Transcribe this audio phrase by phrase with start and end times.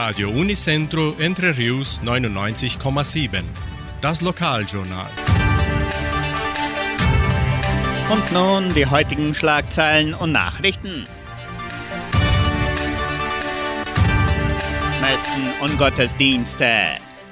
[0.00, 3.42] Radio Unicentro Entre Rius 99,7.
[4.00, 5.10] Das Lokaljournal.
[8.08, 11.04] Und nun die heutigen Schlagzeilen und Nachrichten.
[15.00, 16.70] Messen und Gottesdienste.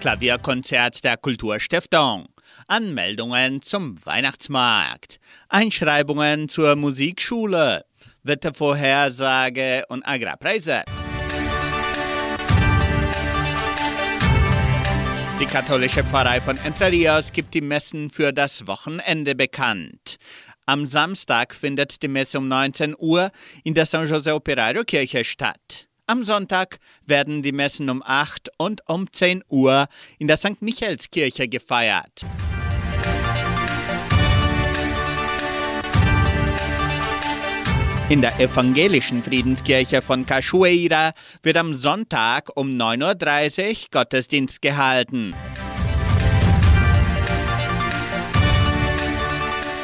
[0.01, 2.27] Klavierkonzert der Kulturstiftung.
[2.67, 5.21] Anmeldungen zum Weihnachtsmarkt.
[5.48, 7.85] Einschreibungen zur Musikschule.
[8.25, 10.83] Wettervorhersage und Agrarpreise.
[15.38, 20.16] Die katholische Pfarrei von Entre Rios gibt die Messen für das Wochenende bekannt.
[20.64, 23.30] Am Samstag findet die Messe um 19 Uhr
[23.62, 25.88] in der San José Operario Kirche statt.
[26.06, 30.62] Am Sonntag werden die Messen um 8 und um 10 Uhr in der St.
[30.62, 32.24] Michaelskirche gefeiert.
[38.09, 45.35] In der evangelischen Friedenskirche von Cachoeira wird am Sonntag um 9.30 Uhr Gottesdienst gehalten.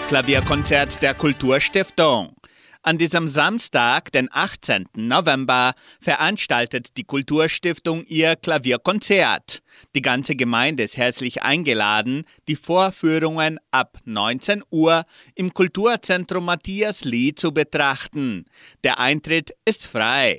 [0.06, 2.36] Klavierkonzert der Kulturstiftung.
[2.84, 4.86] An diesem Samstag, den 18.
[4.96, 9.62] November, veranstaltet die Kulturstiftung ihr Klavierkonzert.
[9.94, 15.04] Die ganze Gemeinde ist herzlich eingeladen, die Vorführungen ab 19 Uhr
[15.36, 18.46] im Kulturzentrum Matthias Lee zu betrachten.
[18.82, 20.38] Der Eintritt ist frei.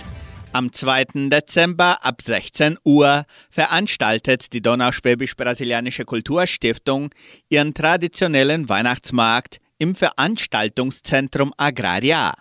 [0.53, 1.29] Am 2.
[1.29, 7.09] Dezember ab 16 Uhr veranstaltet die Donauschwäbisch-Brasilianische Kulturstiftung
[7.47, 12.33] ihren traditionellen Weihnachtsmarkt im Veranstaltungszentrum Agraria.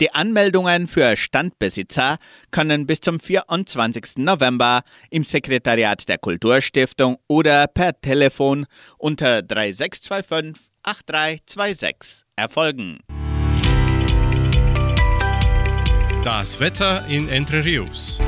[0.00, 2.18] Die Anmeldungen für Standbesitzer
[2.52, 4.18] können bis zum 24.
[4.18, 12.98] November im Sekretariat der Kulturstiftung oder per Telefon unter 3625 8326 erfolgen.
[16.26, 18.18] Das Wetter in Entre Rios.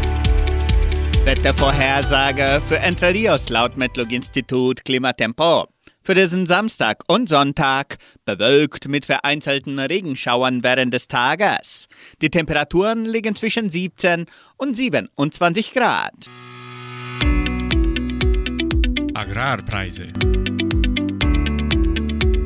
[1.24, 5.66] Wettervorhersage für Entre Rios laut Metlog-Institut Klimatempo.
[6.00, 11.88] Für diesen Samstag und Sonntag bewölkt mit vereinzelten Regenschauern während des Tages.
[12.22, 14.26] Die Temperaturen liegen zwischen 17
[14.58, 16.14] und 27 Grad.
[19.12, 20.12] Agrarpreise.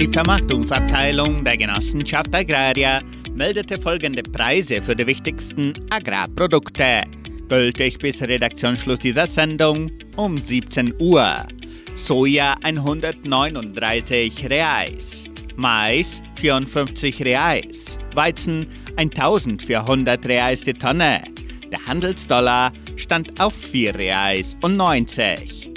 [0.00, 3.02] Die Vermarktungsabteilung der Genossenschaft Agraria
[3.34, 7.02] meldete folgende Preise für die wichtigsten Agrarprodukte.
[7.48, 11.46] Gültig bis Redaktionsschluss dieser Sendung um 17 Uhr.
[11.94, 15.24] Soja 139 Reais,
[15.56, 18.66] Mais 54 Reais, Weizen
[18.96, 21.22] 1400 Reais die Tonne.
[21.70, 25.70] Der Handelsdollar stand auf 4 Reais und 90.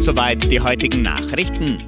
[0.00, 1.78] Soweit die heutigen Nachrichten.